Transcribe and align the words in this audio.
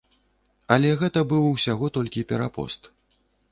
Але 0.75 0.89
гэта 1.01 1.19
быў 1.35 1.45
усяго 1.51 1.91
толькі 2.01 2.27
перапост. 2.35 2.93